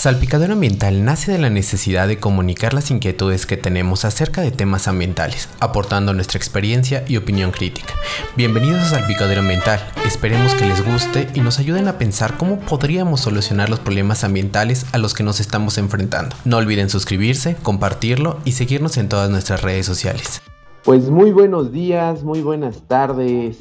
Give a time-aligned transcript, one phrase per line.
[0.00, 4.88] Salpicadero Ambiental nace de la necesidad de comunicar las inquietudes que tenemos acerca de temas
[4.88, 7.92] ambientales, aportando nuestra experiencia y opinión crítica.
[8.34, 13.20] Bienvenidos a Salpicadero Ambiental, esperemos que les guste y nos ayuden a pensar cómo podríamos
[13.20, 16.34] solucionar los problemas ambientales a los que nos estamos enfrentando.
[16.46, 20.40] No olviden suscribirse, compartirlo y seguirnos en todas nuestras redes sociales.
[20.82, 23.58] Pues muy buenos días, muy buenas tardes,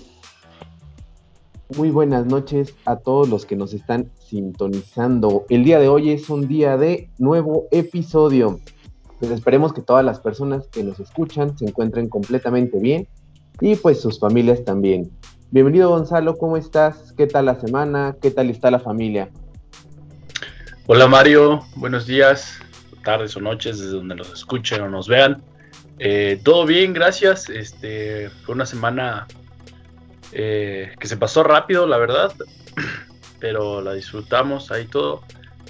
[1.76, 5.46] muy buenas noches a todos los que nos están sintonizando.
[5.50, 8.60] El día de hoy es un día de nuevo episodio.
[9.20, 13.08] Pues esperemos que todas las personas que nos escuchan se encuentren completamente bien
[13.60, 15.12] y pues sus familias también.
[15.52, 17.14] Bienvenido Gonzalo, ¿cómo estás?
[17.18, 18.16] ¿Qué tal la semana?
[18.22, 19.30] ¿Qué tal está la familia?
[20.86, 22.60] Hola Mario, buenos días,
[23.04, 25.44] tardes o noches desde donde nos escuchen o nos vean.
[25.98, 27.50] Eh, todo bien, gracias.
[27.50, 29.28] Este fue una semana
[30.32, 32.32] eh, que se pasó rápido, la verdad,
[33.40, 35.22] pero la disfrutamos ahí todo.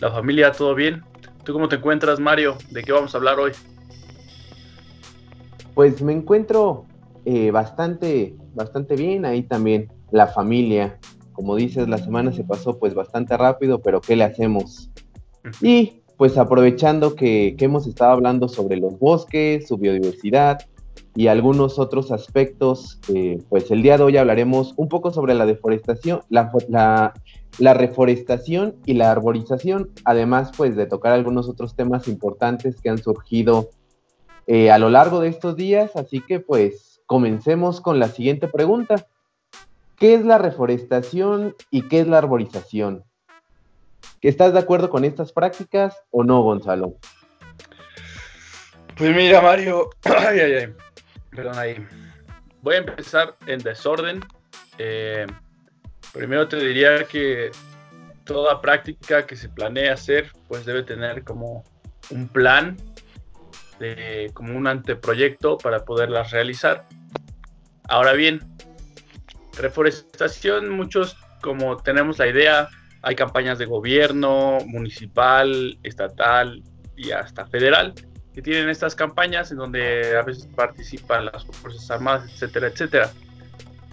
[0.01, 1.03] La familia, todo bien.
[1.43, 2.57] ¿Tú cómo te encuentras, Mario?
[2.69, 3.51] ¿De qué vamos a hablar hoy?
[5.73, 6.85] Pues me encuentro
[7.25, 9.91] eh, bastante, bastante bien ahí también.
[10.11, 10.97] La familia,
[11.33, 14.89] como dices, la semana se pasó pues bastante rápido, pero ¿qué le hacemos?
[15.61, 20.59] Y pues aprovechando que, que hemos estado hablando sobre los bosques, su biodiversidad,
[21.15, 22.99] y algunos otros aspectos.
[23.13, 26.51] Eh, pues el día de hoy hablaremos un poco sobre la deforestación, la,
[27.59, 32.97] la, reforestación y la arborización, además pues de tocar algunos otros temas importantes que han
[32.97, 33.69] surgido
[34.47, 35.95] eh, a lo largo de estos días.
[35.95, 39.07] Así que pues comencemos con la siguiente pregunta.
[39.97, 43.03] ¿Qué es la reforestación y qué es la arborización?
[44.21, 46.95] ¿Estás de acuerdo con estas prácticas o no, Gonzalo?
[48.97, 50.73] Pues mira, Mario, ay, ay, ay.
[51.43, 51.87] Perdón ahí.
[52.61, 54.21] Voy a empezar en desorden.
[54.77, 55.25] Eh,
[56.13, 57.51] primero te diría que
[58.25, 61.63] toda práctica que se planea hacer, pues debe tener como
[62.11, 62.77] un plan,
[64.33, 66.85] como un anteproyecto para poderlas realizar.
[67.87, 68.39] Ahora bien,
[69.57, 72.69] reforestación, muchos como tenemos la idea,
[73.01, 76.61] hay campañas de gobierno, municipal, estatal
[76.95, 77.93] y hasta federal,
[78.39, 83.11] que tienen estas campañas en donde a veces participan las Fuerzas Armadas, etcétera, etcétera.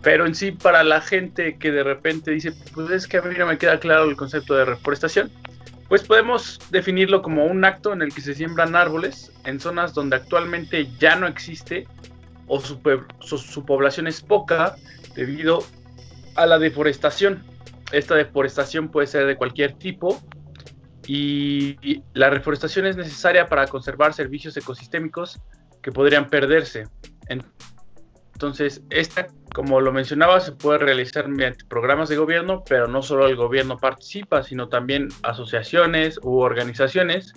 [0.02, 3.34] Pero en sí, para la gente que de repente dice, pues es que a mí
[3.36, 5.32] no me queda claro el concepto de reforestación,
[5.88, 10.14] pues podemos definirlo como un acto en el que se siembran árboles en zonas donde
[10.14, 11.88] actualmente ya no existe
[12.46, 12.78] o su,
[13.18, 14.76] su población es poca
[15.16, 15.64] debido
[16.36, 17.42] a la deforestación.
[17.90, 20.22] Esta deforestación puede ser de cualquier tipo,
[21.06, 25.40] y la reforestación es necesaria para conservar servicios ecosistémicos
[25.82, 26.84] que podrían perderse.
[28.36, 33.26] Entonces, esta, como lo mencionaba, se puede realizar mediante programas de gobierno, pero no solo
[33.28, 37.32] el gobierno participa, sino también asociaciones u organizaciones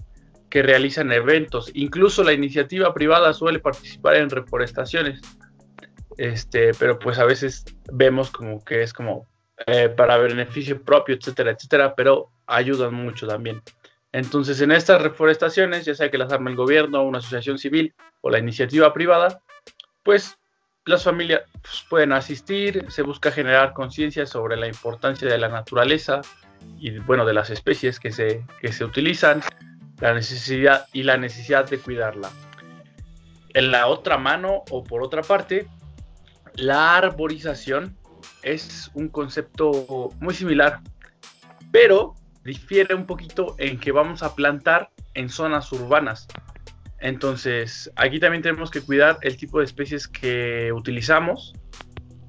[0.49, 1.71] que realizan eventos.
[1.73, 5.21] Incluso la iniciativa privada suele participar en reforestaciones.
[6.17, 7.63] Este, pero pues a veces
[7.93, 9.25] vemos como que es como
[9.67, 13.61] eh, para beneficio propio, etcétera, etcétera, pero ayudan mucho también.
[14.11, 18.29] Entonces, en estas reforestaciones, ya sea que las arme el gobierno, una asociación civil o
[18.29, 19.41] la iniciativa privada,
[20.03, 20.37] pues
[20.85, 26.21] las familias pues, pueden asistir, se busca generar conciencia sobre la importancia de la naturaleza
[26.79, 29.41] y, bueno, de las especies que se, que se utilizan,
[29.99, 32.31] la necesidad y la necesidad de cuidarla.
[33.53, 35.67] En la otra mano o por otra parte,
[36.55, 37.97] la arborización
[38.41, 40.81] es un concepto muy similar,
[41.71, 46.27] pero difiere un poquito en que vamos a plantar en zonas urbanas.
[46.99, 51.53] Entonces, aquí también tenemos que cuidar el tipo de especies que utilizamos.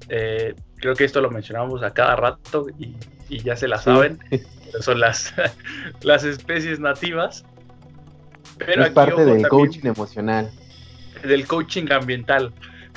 [0.09, 2.95] Eh, creo que esto lo mencionamos a cada rato y,
[3.29, 4.19] ya se la saben.
[4.81, 5.33] Son las,
[6.01, 7.45] las especies nativas.
[8.57, 10.51] Pero es parte del coaching emocional.
[11.23, 12.53] Del coaching ambiental.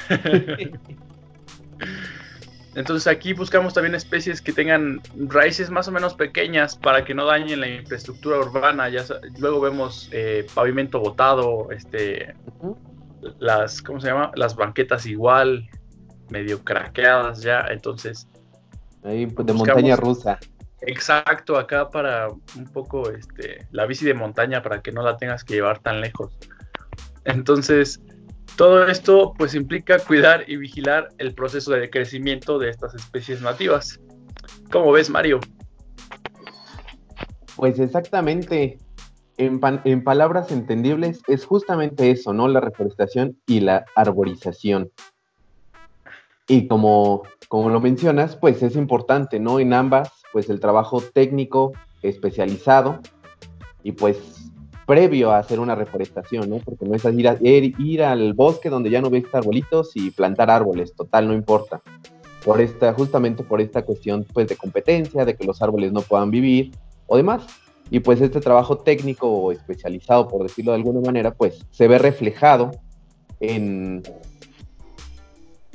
[2.75, 7.25] Entonces aquí buscamos también especies que tengan raíces más o menos pequeñas para que no
[7.25, 8.89] dañen la infraestructura urbana.
[8.89, 9.05] Ya,
[9.39, 12.35] luego vemos eh, pavimento botado, este,
[13.39, 14.33] las, ¿cómo se llama?
[14.35, 15.69] Las banquetas igual,
[16.31, 17.67] medio craqueadas ya.
[17.71, 18.29] Entonces...
[19.05, 20.39] Ahí pues, de montaña rusa.
[20.81, 25.45] Exacto, acá para un poco este, la bici de montaña para que no la tengas
[25.45, 26.37] que llevar tan lejos.
[27.25, 28.01] Entonces,
[28.57, 34.01] todo esto pues implica cuidar y vigilar el proceso de crecimiento de estas especies nativas.
[34.71, 35.41] ¿Cómo ves, Mario?
[37.57, 38.79] Pues exactamente.
[39.37, 42.47] En, en, palabras entendibles es justamente eso, ¿no?
[42.47, 44.93] La reforestación y la arborización.
[46.47, 49.59] Y como, como lo mencionas, pues es importante, ¿no?
[49.59, 53.01] En ambas, pues el trabajo técnico especializado
[53.83, 54.44] y pues
[54.87, 56.59] previo a hacer una reforestación, ¿no?
[56.59, 60.95] Porque no es ir, ir, al bosque donde ya no ves arbolitos y plantar árboles,
[60.95, 61.81] total, no importa.
[62.45, 66.31] Por esta, justamente por esta cuestión pues de competencia, de que los árboles no puedan
[66.31, 66.73] vivir
[67.07, 67.47] o demás.
[67.91, 71.99] Y pues este trabajo técnico o especializado, por decirlo de alguna manera, pues se ve
[71.99, 72.71] reflejado
[73.41, 74.03] en,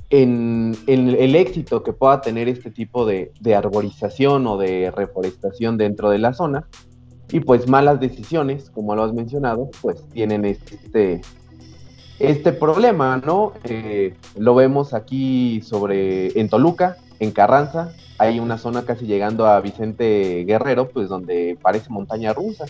[0.10, 6.18] en, el éxito que pueda tener este tipo de, arborización o de reforestación dentro de
[6.18, 6.68] la zona.
[7.32, 11.22] Y pues malas decisiones, como lo has mencionado, pues tienen este,
[12.18, 13.54] este problema, ¿no?
[13.64, 19.62] Eh, lo vemos aquí sobre, en Toluca, en Carranza, hay una zona casi llegando a
[19.62, 22.66] Vicente Guerrero, pues donde parece montaña rusa.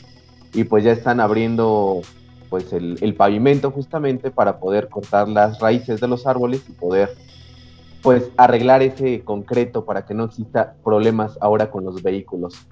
[0.54, 2.02] Y pues ya están abriendo
[2.50, 7.16] pues el, pavimento justamente para poder cortar las raíces de los árboles y poder
[8.02, 12.68] pues arreglar ese concreto para que no exista problemas ahora con los vehículos.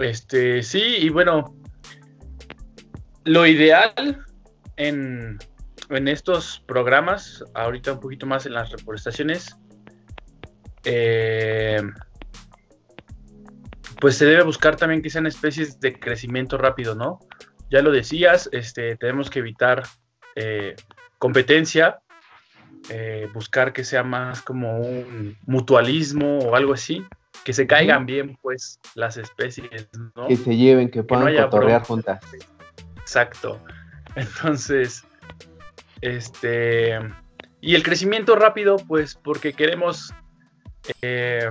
[0.00, 1.54] Este, sí, y bueno,
[3.24, 4.24] lo ideal
[4.76, 5.38] en,
[5.90, 9.56] en estos programas, ahorita un poquito más en las reforestaciones,
[10.84, 11.82] eh,
[14.00, 17.20] pues se debe buscar también que sean especies de crecimiento rápido, ¿no?
[17.70, 19.82] Ya lo decías, este, tenemos que evitar
[20.34, 20.74] eh,
[21.18, 22.00] competencia,
[22.88, 27.04] eh, buscar que sea más como un mutualismo o algo así,
[27.44, 30.28] que se caigan bien pues las especies, ¿no?
[30.28, 32.20] Que se lleven, que puedan que juntas.
[33.00, 33.60] Exacto.
[34.14, 35.04] Entonces,
[36.00, 36.98] este,
[37.60, 40.12] y el crecimiento rápido, pues porque queremos
[41.02, 41.50] eh,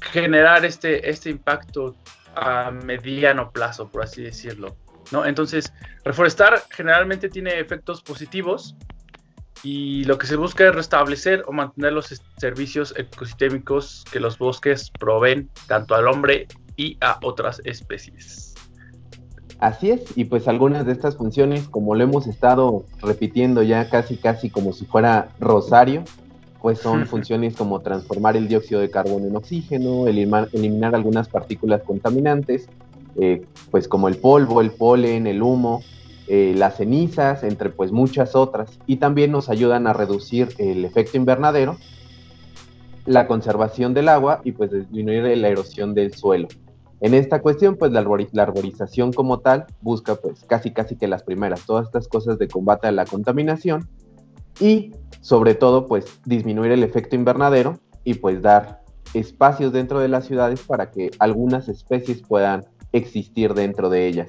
[0.00, 1.96] generar este, este impacto
[2.34, 4.76] a mediano plazo, por así decirlo.
[5.10, 5.26] ¿no?
[5.26, 5.72] Entonces,
[6.04, 8.76] reforestar generalmente tiene efectos positivos
[9.62, 14.90] y lo que se busca es restablecer o mantener los servicios ecosistémicos que los bosques
[14.90, 18.54] proveen tanto al hombre y a otras especies.
[19.60, 24.16] Así es, y pues algunas de estas funciones, como lo hemos estado repitiendo ya casi
[24.16, 26.02] casi como si fuera Rosario,
[26.60, 32.68] pues son funciones como transformar el dióxido de carbono en oxígeno, eliminar, algunas partículas contaminantes,
[33.20, 35.82] eh, pues como el polvo, el polen, el humo,
[36.28, 41.16] eh, las cenizas, entre pues muchas otras, y también nos ayudan a reducir el efecto
[41.16, 41.76] invernadero,
[43.06, 46.48] la conservación del agua y pues disminuir la erosión del suelo.
[47.00, 48.00] En esta cuestión, pues la,
[48.32, 52.46] la, arborización como tal busca pues casi casi que las primeras, todas estas cosas de
[52.46, 53.88] combate a la contaminación
[54.60, 58.82] y sobre todo pues disminuir el efecto invernadero y pues dar
[59.14, 64.28] espacios dentro de las ciudades para que algunas especies puedan existir dentro de ellas.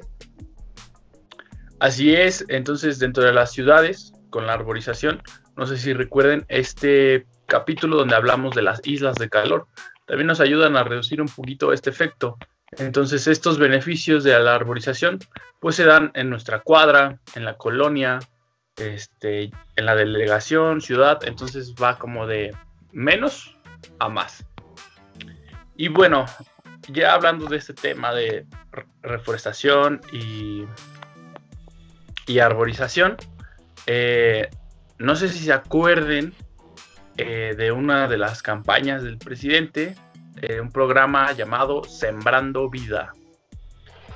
[1.84, 5.22] Así es, entonces dentro de las ciudades, con la arborización,
[5.58, 9.68] no sé si recuerden este capítulo donde hablamos de las islas de calor,
[10.08, 12.38] también nos ayudan a reducir un poquito este efecto.
[12.78, 15.20] Entonces estos beneficios de la arborización
[15.60, 18.20] pues se dan en nuestra cuadra, en la colonia,
[18.78, 22.56] este, en la delegación, ciudad, entonces va como de
[22.94, 23.58] menos
[24.00, 24.46] a más.
[25.76, 26.28] Y bueno,
[26.88, 28.46] ya hablando de este tema de
[29.02, 30.66] reforestación y,
[32.28, 33.18] y arborización,
[33.88, 34.50] eh,
[34.98, 36.34] no sé si se acuerden
[37.18, 39.96] eh, de una de las campañas del presidente,
[40.42, 43.14] eh, un programa llamado Sembrando Vida.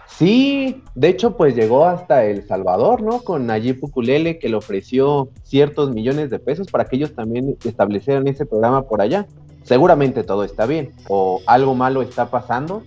[0.08, 3.22] Sí, de hecho, pues llegó hasta El Salvador, ¿no?
[3.22, 8.27] Con Nayib Bukele, que le ofreció ciertos millones de pesos para que ellos también establecieran
[8.27, 9.27] ese programa por allá.
[9.62, 12.82] Seguramente todo está bien, o algo malo está pasando.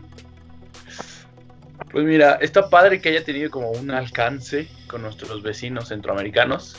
[1.93, 6.77] Pues mira, está padre que haya tenido como un alcance con nuestros vecinos centroamericanos,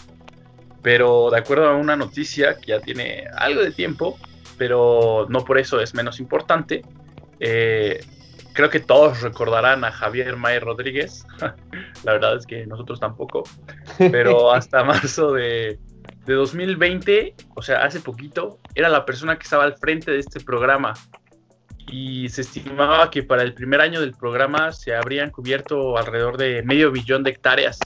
[0.81, 4.17] pero de acuerdo a una noticia que ya tiene algo de tiempo,
[4.57, 6.83] pero no por eso es menos importante,
[7.39, 8.05] eh,
[8.53, 11.25] creo que todos recordarán a Javier May Rodríguez.
[12.03, 13.43] La verdad es que nosotros tampoco.
[13.97, 15.79] Pero hasta marzo de,
[16.25, 20.93] 2020, o sea, hace poquito, era la persona que estaba al frente de este programa.
[21.87, 26.63] Y se estimaba que para el primer año del programa se habrían cubierto alrededor de
[26.63, 27.79] medio billón de hectáreas.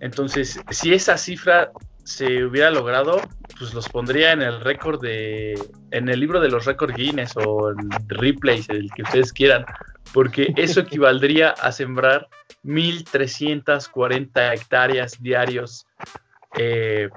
[0.00, 1.70] Entonces, si esa cifra
[2.04, 3.20] se hubiera logrado,
[3.58, 5.54] pues los pondría en el récord de,
[5.92, 9.64] en el libro de los récords Guinness o en replays, el que ustedes quieran,
[10.12, 12.26] porque eso equivaldría a sembrar
[12.64, 15.86] 1.340 hectáreas diarios
[16.58, 17.08] eh,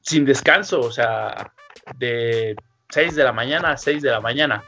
[0.00, 1.52] sin descanso, o sea,
[1.96, 2.56] de
[2.90, 4.64] 6 de la mañana a 6 de la mañana.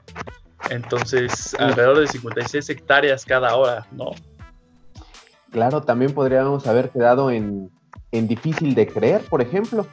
[0.68, 4.10] Entonces, alrededor de 56 hectáreas cada hora, ¿no?
[5.50, 7.70] Claro, también podríamos haber quedado en,
[8.12, 9.86] difícil de creer, por ejemplo.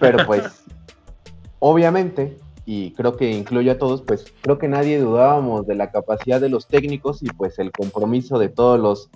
[0.00, 0.64] Pero pues,
[1.60, 6.40] obviamente, y creo que incluye a todos, pues creo que nadie dudábamos de la capacidad
[6.40, 9.10] de los técnicos y pues el compromiso de todos los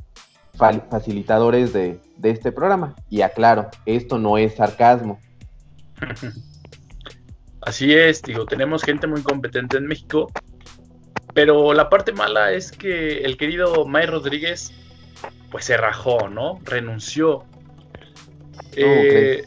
[0.90, 2.94] facilitadores de, de este programa.
[3.10, 5.18] Y aclaro, esto no es sarcasmo.
[7.62, 10.30] Así es, digo, tenemos gente muy competente en México,
[11.32, 14.72] pero la parte mala es que el querido May Rodríguez,
[15.50, 16.58] pues se rajó, ¿no?
[16.64, 17.44] Renunció.
[18.74, 19.44] Eh,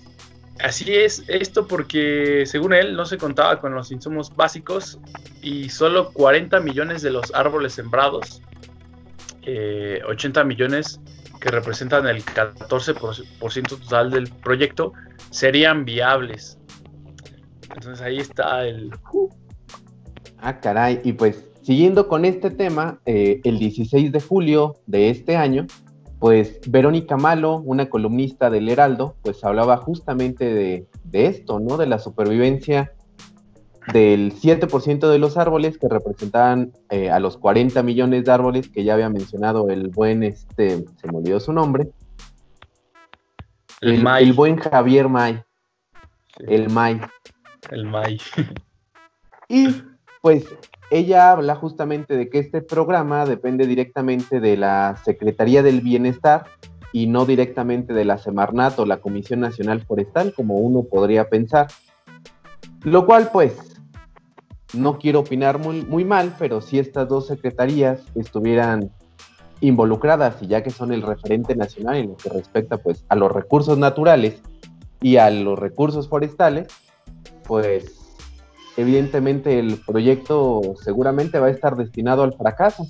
[0.60, 4.98] así es, esto porque según él no se contaba con los insumos básicos
[5.42, 8.42] y solo 40 millones de los árboles sembrados,
[9.42, 11.02] 80 eh, millones
[11.40, 14.94] que representan el 14% total del proyecto,
[15.30, 16.58] serían viables.
[17.76, 18.92] Entonces ahí está el...
[20.38, 25.36] Ah, caray, y pues siguiendo con este tema, eh, el 16 de julio de este
[25.36, 25.68] año,
[26.20, 31.78] pues Verónica Malo, una columnista del Heraldo, pues hablaba justamente de, esto, ¿no?
[31.78, 32.94] De la supervivencia
[33.94, 38.84] del 7% de los árboles que representaban eh, a los 40 millones de árboles que
[38.84, 41.90] ya había mencionado el buen, este, se me olvidó su nombre.
[43.82, 45.42] El, el, buen Javier May.
[46.40, 47.00] El May.
[47.72, 48.20] El May.
[49.50, 49.68] y
[50.22, 50.46] pues
[50.92, 56.46] ella habla justamente de que este programa depende directamente de la Secretaría del Bienestar
[56.92, 61.68] y no directamente de la Semarnat o la Comisión Nacional Forestal, como uno podría pensar.
[62.84, 63.82] Lo cual, pues,
[64.74, 68.92] no quiero opinar muy, muy mal, pero si estas dos secretarías estuvieran
[69.62, 73.32] involucradas y ya que son el referente nacional en lo que respecta pues a los
[73.32, 74.42] recursos naturales
[75.02, 76.68] y a los recursos forestales,
[77.48, 77.96] pues
[78.78, 82.88] evidentemente el proyecto seguramente va a estar destinado al fracaso.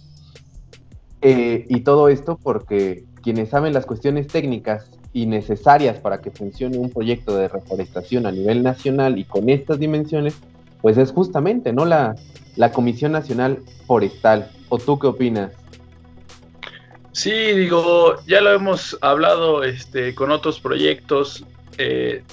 [1.21, 6.77] Eh, y todo esto porque quienes saben las cuestiones técnicas y necesarias para que funcione
[6.77, 10.35] un proyecto de reforestación a nivel nacional y con estas dimensiones,
[10.81, 11.85] pues es justamente, ¿no?
[11.85, 12.15] La,
[12.55, 14.51] la Comisión Nacional Forestal.
[14.69, 15.51] ¿O tú qué opinas?
[17.12, 21.45] Sí, digo, ya lo hemos hablado este, con otros proyectos.
[21.77, 22.24] Eh,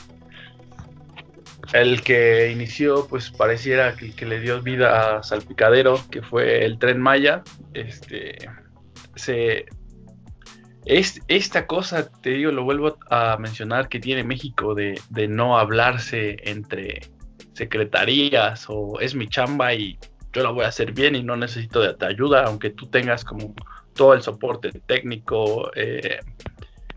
[1.72, 6.78] el que inició, pues pareciera que, que le dio vida a Salpicadero, que fue el
[6.78, 7.42] tren Maya.
[7.74, 8.36] Este,
[9.14, 9.66] se,
[10.84, 15.58] es, esta cosa, te digo, lo vuelvo a mencionar, que tiene México de, de no
[15.58, 17.00] hablarse entre
[17.54, 19.98] secretarías o es mi chamba y
[20.32, 23.24] yo la voy a hacer bien y no necesito de tu ayuda, aunque tú tengas
[23.24, 23.54] como
[23.94, 26.18] todo el soporte técnico, eh,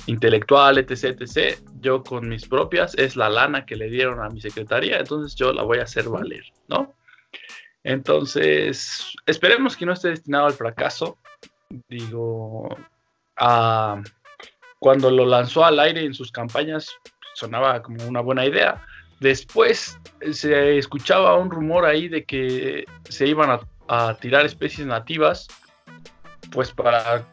[0.07, 1.59] intelectual, etc, etc.
[1.81, 5.53] Yo con mis propias es la lana que le dieron a mi secretaría, entonces yo
[5.53, 6.95] la voy a hacer valer, ¿no?
[7.83, 11.17] Entonces, esperemos que no esté destinado al fracaso.
[11.87, 12.69] Digo,
[14.79, 16.89] cuando lo lanzó al aire en sus campañas
[17.35, 18.81] sonaba como una buena idea.
[19.19, 19.99] Después
[20.31, 25.47] se escuchaba un rumor ahí de que se iban a tirar especies nativas,
[26.51, 27.23] pues para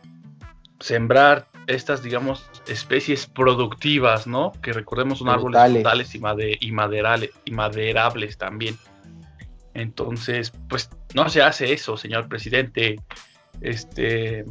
[0.81, 4.53] sembrar estas, digamos, especies productivas, ¿no?
[4.63, 6.21] Que recordemos son árboles frutales y,
[6.61, 8.77] y, maderales, y maderables también.
[9.75, 12.97] Entonces, pues no se hace eso, señor presidente.
[13.61, 14.45] Este.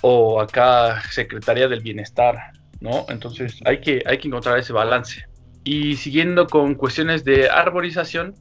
[0.00, 3.06] O acá, Secretaría del Bienestar, ¿no?
[3.08, 5.24] Entonces hay que, hay que encontrar ese balance.
[5.64, 8.34] Y siguiendo con cuestiones de arborización,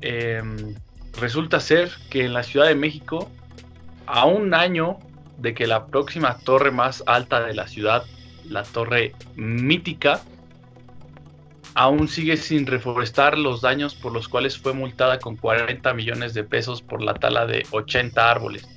[0.00, 0.74] em,
[1.20, 3.30] resulta ser que en la Ciudad de México,
[4.06, 4.98] a un año
[5.40, 8.04] de que la próxima torre más alta de la ciudad,
[8.44, 10.20] la torre mítica,
[11.74, 16.44] aún sigue sin reforestar los daños por los cuales fue multada con 40 millones de
[16.44, 18.68] pesos por la tala de 80 árboles.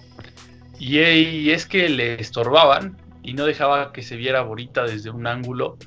[0.80, 5.78] Y, es que le estorbaban y no dejaba que se viera bonita desde un ángulo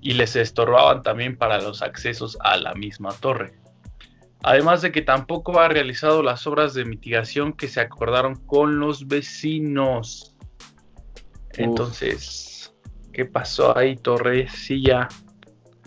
[0.00, 3.54] y les estorbaban también para los accesos a la misma torre.
[4.46, 9.08] Además de que tampoco ha realizado las obras de mitigación que se acordaron con los
[9.08, 10.36] vecinos.
[11.54, 12.72] Entonces,
[13.12, 15.08] ¿qué pasó ahí, Torrecilla?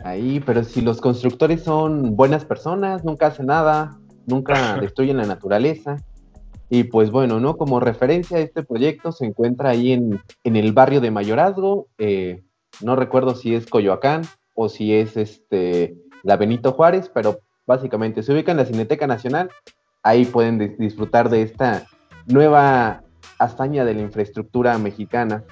[0.03, 5.95] Ahí, pero si los constructores son buenas personas, nunca hacen nada, nunca destruyen la naturaleza.
[6.69, 7.55] Y pues bueno, ¿no?
[7.55, 12.43] Como referencia a este proyecto se encuentra ahí en, el barrio de Mayorazgo, eh,
[12.81, 14.23] no recuerdo si es Coyoacán
[14.53, 17.39] o si es este la Benito Juárez, pero
[17.69, 18.23] básicamente.
[18.23, 19.51] Se ubica en la Cineteca Nacional,
[20.01, 21.85] ahí pueden disfrutar de esta
[22.25, 23.03] nueva
[23.37, 25.43] hazaña de la infraestructura mexicana.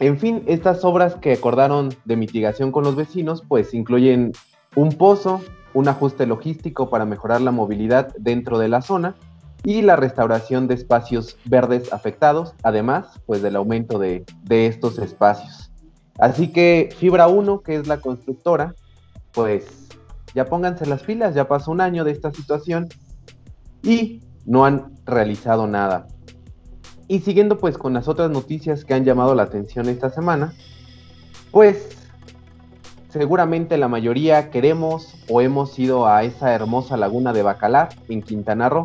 [0.00, 4.32] En fin, estas obras que acordaron de mitigación con los vecinos, pues incluyen
[4.74, 5.40] un pozo,
[5.72, 9.14] un ajuste logístico para mejorar la movilidad dentro de la zona
[9.62, 15.70] y la restauración de espacios verdes afectados, además pues del aumento de, de estos espacios.
[16.18, 18.74] Así que Fibra 1, que es la constructora,
[19.32, 19.89] pues
[20.34, 22.88] ya pónganse las pilas, ya pasó un año de esta situación
[23.82, 26.06] y no han realizado nada.
[27.08, 30.54] Y siguiendo pues con las otras noticias que han llamado la atención esta semana,
[31.50, 31.96] pues
[33.08, 38.68] seguramente la mayoría queremos o hemos ido a esa hermosa laguna de Bacalar en Quintana
[38.68, 38.84] Roo,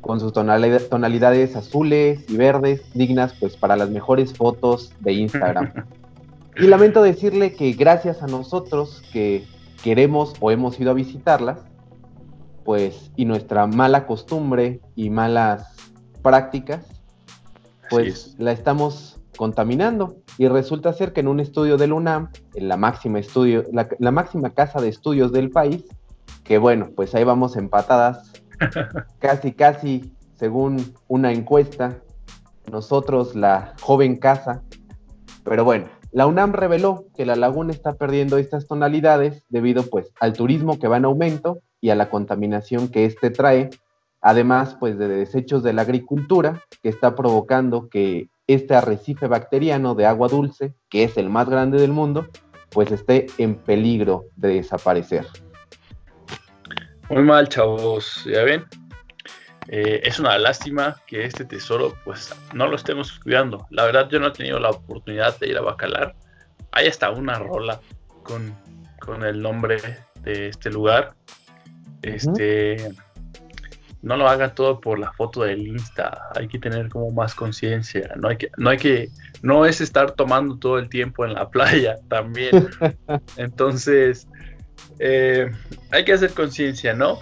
[0.00, 5.72] con sus tonalidades azules y verdes, dignas pues para las mejores fotos de Instagram.
[6.56, 9.46] y lamento decirle que gracias a nosotros que
[9.84, 11.58] queremos o hemos ido a visitarlas,
[12.64, 15.76] pues y nuestra mala costumbre y malas
[16.22, 16.86] prácticas,
[17.90, 20.16] pues la estamos contaminando.
[20.38, 24.54] Y resulta ser que en un estudio del UNAM, en la máxima estudio, la, máxima
[24.54, 25.84] casa de estudios del país,
[26.44, 28.32] que bueno, pues ahí vamos empatadas,
[29.18, 31.98] casi, casi, según una encuesta,
[32.72, 34.62] nosotros la joven casa,
[35.44, 40.32] pero bueno, la UNAM reveló que la laguna está perdiendo estas tonalidades debido pues al
[40.32, 43.70] turismo que va en aumento y a la contaminación que éste trae,
[44.20, 50.06] además pues de desechos de la agricultura que está provocando que este arrecife bacteriano de
[50.06, 52.28] agua dulce, que es el más grande del mundo,
[52.70, 55.26] pues esté en peligro de desaparecer.
[57.10, 58.64] Muy mal, chavos, ya ven.
[59.68, 63.66] Eh, es una lástima que este tesoro, pues, no lo estemos cuidando.
[63.70, 66.14] La verdad, yo no he tenido la oportunidad de ir a Bacalar.
[66.72, 67.80] Hay hasta una rola
[68.22, 68.54] con,
[69.22, 69.76] el nombre
[70.22, 71.14] de este lugar.
[72.02, 72.94] Este
[74.04, 76.28] no lo hagan todo por la foto del Insta.
[76.34, 78.12] Hay que tener como más conciencia.
[78.16, 79.08] No hay que, no hay que,
[79.42, 82.68] no es estar tomando todo el tiempo en la playa también.
[83.36, 84.28] Entonces,
[84.98, 85.50] eh,
[85.90, 87.18] hay que hacer conciencia, ¿no?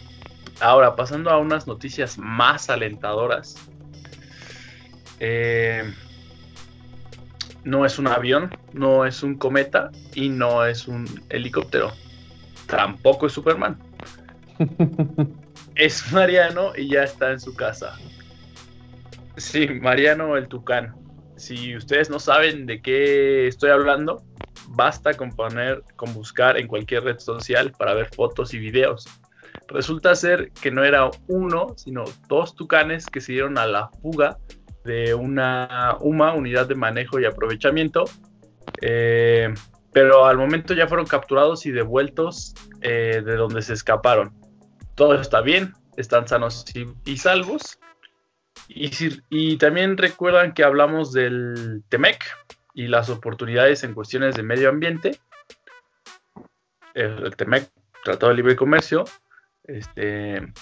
[0.63, 3.57] Ahora, pasando a unas noticias más alentadoras.
[5.19, 5.83] Eh,
[7.65, 11.91] no es un avión, no es un cometa y no es un helicóptero.
[12.67, 13.77] Tampoco es Superman.
[15.75, 17.99] es Mariano y ya está en su casa.
[19.37, 20.95] Sí, Mariano el Tucán.
[21.37, 24.23] Si ustedes no saben de qué estoy hablando,
[24.69, 29.09] basta con poner, con buscar en cualquier red social para ver fotos y videos.
[29.73, 34.39] Resulta ser que no era uno, sino dos tucanes que se dieron a la fuga
[34.85, 38.05] de una UMA, unidad de manejo y aprovechamiento.
[38.81, 39.53] Eh,
[39.93, 44.43] pero al momento ya fueron capturados y devueltos eh, de donde se escaparon
[44.95, 46.65] todo está bien, están sanos
[47.05, 47.79] y, salvos.
[48.69, 48.91] Y,
[49.31, 52.23] y, también recuerdan que hablamos del TEMEC
[52.75, 55.19] y las oportunidades en cuestiones de medio ambiente.
[56.95, 57.71] El, TEMEC,
[58.05, 59.05] Tratado de Libre Comercio.
[59.65, 60.53] Este,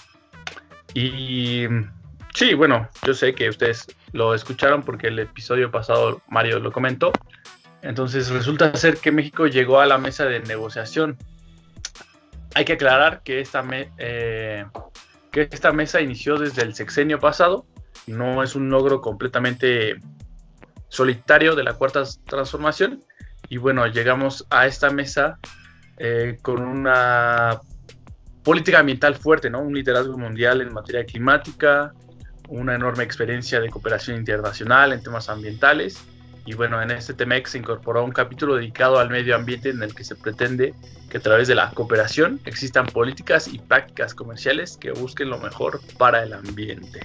[0.93, 1.65] y
[2.33, 7.11] sí, bueno, yo sé que ustedes lo escucharon porque el episodio pasado Mario lo comentó.
[7.81, 11.17] Entonces resulta ser que México llegó a la mesa de negociación
[12.53, 13.65] hay que aclarar que esta,
[13.97, 14.65] eh,
[15.31, 17.65] que esta mesa inició desde el sexenio pasado,
[18.07, 19.99] no es un logro completamente
[20.89, 23.03] solitario de la cuarta transformación.
[23.47, 25.37] Y bueno, llegamos a esta mesa
[25.97, 27.61] eh, con una
[28.43, 29.61] política ambiental fuerte, ¿no?
[29.61, 31.93] Un liderazgo mundial en materia climática,
[32.49, 36.03] una enorme experiencia de cooperación internacional en temas ambientales
[36.45, 39.93] y bueno, en este TEMEX se incorporó un capítulo dedicado al medio ambiente en el
[39.93, 40.73] que se pretende
[41.09, 45.81] que a través de la cooperación existan políticas y prácticas comerciales que busquen lo mejor
[45.99, 47.01] para el ambiente.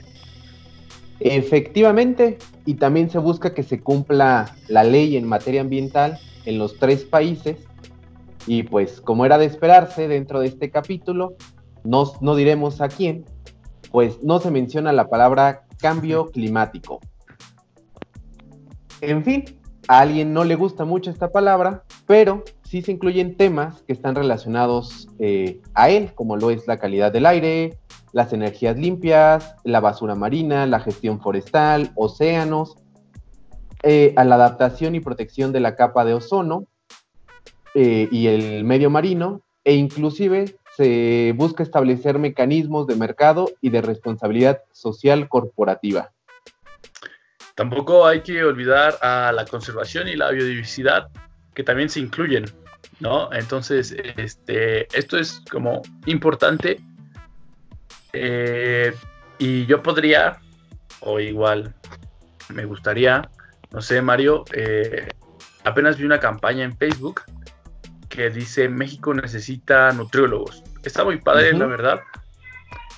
[1.20, 6.78] Efectivamente, y también se busca que se cumpla la ley en materia ambiental en los
[6.78, 7.56] tres países.
[8.46, 11.36] Y pues como era de esperarse dentro de este capítulo,
[11.84, 13.24] no, no diremos a quién,
[13.90, 17.00] pues no se menciona la palabra cambio climático.
[19.00, 19.44] En fin,
[19.88, 24.14] a alguien no le gusta mucho esta palabra, pero sí se incluyen temas que están
[24.14, 27.78] relacionados eh, a él, como lo es la calidad del aire,
[28.12, 32.76] las energías limpias, la basura marina, la gestión forestal, océanos,
[33.82, 36.64] eh, a la adaptación y protección de la capa de ozono
[37.78, 43.82] eh, y el medio marino, e inclusive se busca establecer mecanismos de mercado y de
[43.82, 46.10] responsabilidad social corporativa.
[47.54, 51.08] Tampoco hay que olvidar a la conservación y la biodiversidad,
[51.54, 52.46] que también se incluyen,
[52.98, 53.30] ¿no?
[53.30, 56.80] Entonces, este, esto es como importante.
[58.14, 58.94] Eh,
[59.38, 60.40] y yo podría,
[61.00, 61.74] o igual
[62.48, 63.30] me gustaría,
[63.70, 65.08] no sé, Mario, eh,
[65.64, 67.20] apenas vi una campaña en Facebook
[68.16, 70.64] que dice México necesita nutriólogos.
[70.82, 72.00] Está muy padre, la verdad.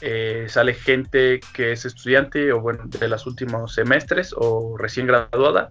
[0.01, 5.71] Eh, sale gente que es estudiante o bueno, de los últimos semestres o recién graduada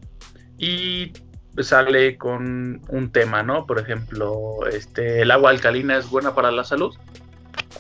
[0.58, 1.14] y
[1.60, 3.66] sale con un tema, ¿no?
[3.66, 6.94] Por ejemplo, este, el agua alcalina es buena para la salud.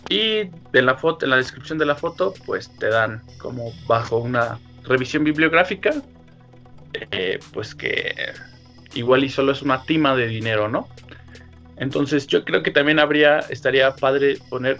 [0.07, 4.19] Y en la foto, en la descripción de la foto, pues te dan como bajo
[4.19, 5.95] una revisión bibliográfica,
[7.11, 8.15] eh, pues que
[8.93, 10.87] igual y solo es una tima de dinero, ¿no?
[11.77, 14.79] Entonces yo creo que también habría, estaría padre poner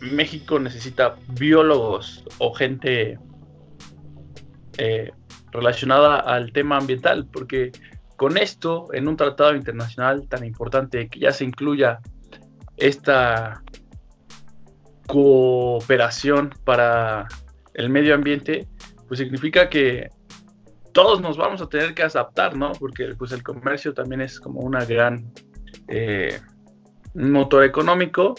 [0.00, 3.18] México necesita biólogos o gente
[4.78, 5.10] eh,
[5.52, 7.72] relacionada al tema ambiental, porque
[8.16, 12.00] con esto, en un tratado internacional tan importante que ya se incluya
[12.76, 13.62] esta
[15.06, 17.26] cooperación para
[17.74, 18.66] el medio ambiente,
[19.06, 20.08] pues significa que
[20.92, 22.72] todos nos vamos a tener que adaptar, ¿no?
[22.72, 25.30] Porque pues el comercio también es como una gran
[25.88, 26.40] eh,
[27.14, 28.34] motor económico,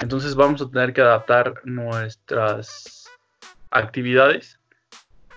[0.00, 3.08] entonces vamos a tener que adaptar nuestras
[3.70, 4.58] actividades,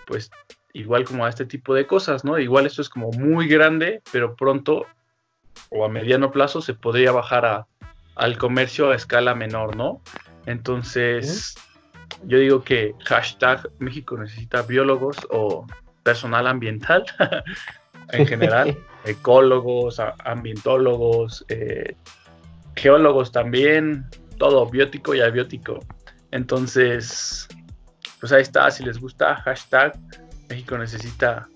[0.06, 0.30] pues
[0.72, 2.38] igual como a este tipo de cosas, ¿no?
[2.38, 4.86] Igual esto es como muy grande, pero pronto
[5.70, 7.66] o a mediano plazo se podría bajar a,
[8.14, 10.00] al comercio a escala menor, ¿no?
[10.46, 11.54] Entonces,
[12.24, 15.66] yo digo que hashtag México necesita biólogos o
[16.02, 17.04] personal ambiental
[18.10, 21.94] en general, ecólogos, ambientólogos, eh,
[22.76, 24.06] geólogos también,
[24.38, 25.78] todo biótico y abiótico.
[26.30, 27.48] Entonces,
[28.20, 29.98] pues ahí está, si les gusta, hashtag
[30.48, 31.48] México necesita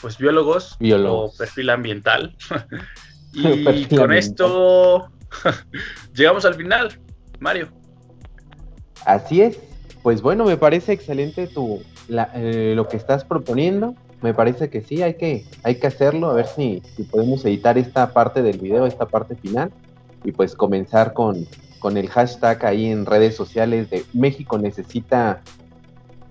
[0.00, 0.76] pues biólogos,
[1.06, 2.36] o perfil ambiental.
[3.32, 5.10] y con esto
[6.14, 6.98] llegamos al final,
[7.38, 7.68] Mario.
[9.06, 9.58] Así es.
[10.02, 13.94] Pues bueno, me parece excelente tu, eh, lo que estás proponiendo.
[14.22, 17.76] Me parece que sí, hay que, hay que hacerlo, a ver si, si podemos editar
[17.76, 19.72] esta parte del video, esta parte final,
[20.24, 21.46] y pues comenzar con,
[21.80, 25.42] con el hashtag ahí en redes sociales de México necesita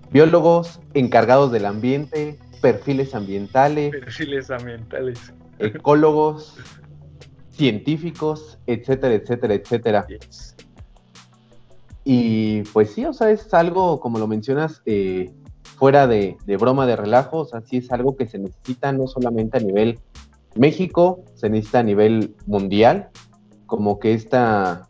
[0.09, 6.57] biólogos encargados del ambiente, perfiles ambientales, perfiles ambientales, ecólogos,
[7.49, 10.07] científicos, etcétera, etcétera, etcétera.
[12.03, 15.33] Y pues sí, o sea, es algo, como lo mencionas, eh,
[15.81, 19.57] fuera de, broma, de relajo, o sea, sí es algo que se necesita no solamente
[19.57, 19.97] a nivel
[20.53, 23.09] México, se necesita a nivel mundial,
[23.65, 24.89] como que esta,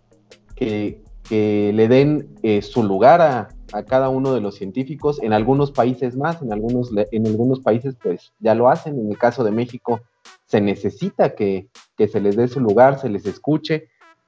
[0.54, 5.32] que, que le den eh, su lugar a, a cada uno de los científicos, en
[5.32, 9.46] algunos países más, en algunos, en algunos países pues ya lo hacen, en el caso
[9.46, 10.02] de México
[10.46, 13.88] se necesita que, se les dé su lugar, se les escuche.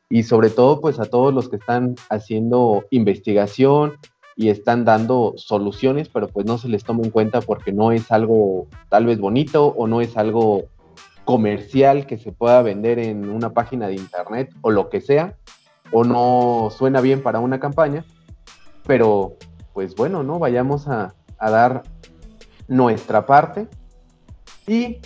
[0.10, 3.98] Y sobre todo pues a todos los que están haciendo investigación
[4.36, 8.12] y están dando soluciones, pero pues no se les toma en cuenta porque no es
[8.12, 10.66] algo tal vez bonito o no es algo
[11.26, 15.38] comercial que se pueda vender en una página de internet o lo que sea,
[15.92, 18.04] o no suena bien para una campaña,
[18.86, 19.38] pero,
[19.74, 20.40] pues bueno, ¿no?
[20.40, 21.84] Vayamos a, dar
[22.70, 23.68] nuestra parte.
[24.66, 25.00] Y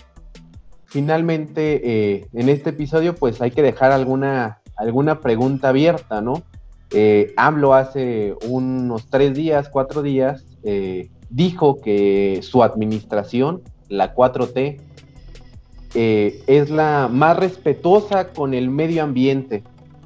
[0.86, 6.44] finalmente, eh, en este episodio, pues hay que dejar alguna, alguna pregunta abierta, ¿no?
[6.92, 14.80] Eh, AMLO hace unos tres días, cuatro días, eh, dijo que su administración, la 4T,
[15.94, 19.64] es la más respetuosa con el medio ambiente.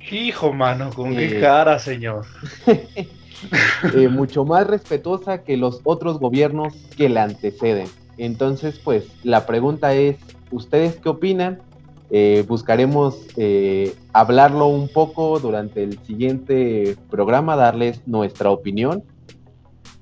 [0.10, 2.26] Hijo, mano, con qué cara, señor.
[3.96, 7.88] Eh, mucho más respetuosa que los otros gobiernos que la anteceden.
[8.18, 10.18] Entonces, pues la pregunta es,
[10.52, 11.60] ¿ustedes qué opinan?
[12.14, 19.04] Eh, buscaremos eh, hablarlo un poco durante el siguiente programa, darles nuestra opinión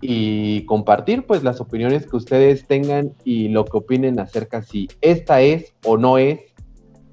[0.02, 5.42] y compartir pues las opiniones que ustedes tengan y lo que opinen acerca si esta
[5.42, 6.40] es o no es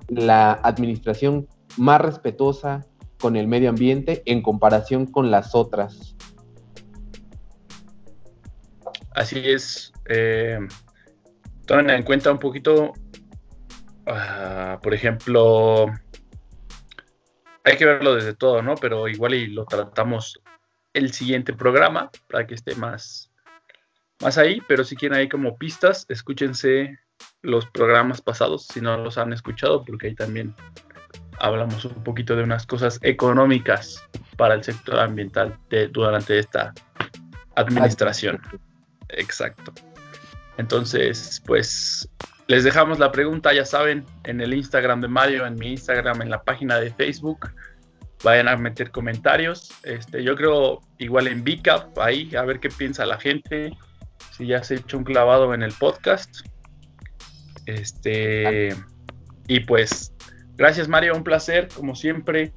[0.09, 2.87] la administración más respetuosa
[3.19, 6.17] con el medio ambiente en comparación con las otras.
[9.15, 9.93] Así es.
[10.09, 10.59] Eh,
[11.67, 12.93] tomen en cuenta un poquito,
[14.07, 15.87] ah, por ejemplo,
[17.65, 18.75] hay que verlo desde todo, ¿no?
[18.77, 20.41] Pero igual y lo tratamos
[20.93, 23.31] el siguiente programa para que esté más,
[24.21, 24.63] más ahí.
[24.69, 26.99] Pero si quieren ahí como pistas, escúchense
[27.43, 30.55] los programas pasados si no los han escuchado, porque ahí también
[31.39, 34.03] hablamos un poquito de unas cosas económicas
[34.37, 35.59] para el sector ambiental
[35.93, 36.73] durante esta
[37.55, 38.41] administración.
[39.09, 39.73] Exacto.
[40.59, 42.09] Entonces, pues
[42.49, 46.31] les dejamos la pregunta, ya saben, en el Instagram de Mario, en mi Instagram, en
[46.31, 47.51] la página de Facebook.
[48.25, 49.73] Vayan a meter comentarios.
[49.83, 53.77] Este, yo creo igual en VCAP, ahí, a ver qué piensa la gente.
[54.37, 56.47] Si ya se ha hecho un clavado en el podcast.
[57.67, 58.75] Este.
[59.49, 60.13] Y pues
[60.57, 62.53] Gracias Mario, un placer como siempre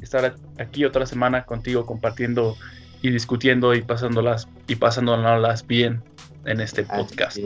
[0.00, 2.56] estar aquí otra semana contigo compartiendo
[3.00, 6.02] y discutiendo y pasándolas y pasándolas bien
[6.46, 7.38] en este podcast.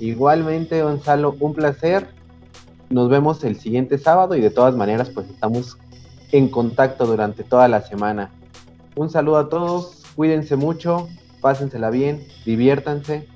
[0.00, 2.08] Igualmente Gonzalo, un placer
[2.88, 5.78] nos vemos el siguiente sábado y de todas maneras pues estamos
[6.32, 8.30] en contacto durante toda la semana.
[8.96, 11.08] Un saludo a todos, cuídense mucho,
[11.40, 13.28] pásensela bien, diviértanse,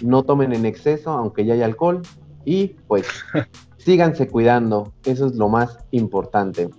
[0.00, 2.02] no tomen en exceso aunque ya hay alcohol
[2.44, 3.06] y pues
[3.78, 6.70] síganse cuidando, eso es lo más importante.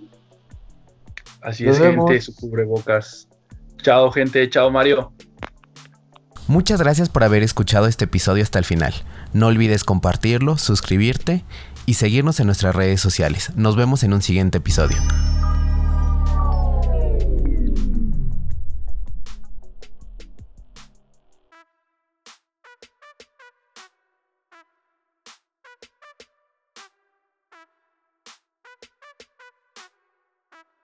[1.40, 3.28] Así es, gente, su cubrebocas.
[3.82, 5.12] Chao, gente, chao, Mario.
[6.46, 8.92] Muchas gracias por haber escuchado este episodio hasta el final.
[9.32, 11.44] No olvides compartirlo, suscribirte
[11.86, 13.52] y seguirnos en nuestras redes sociales.
[13.56, 14.98] Nos vemos en un siguiente episodio.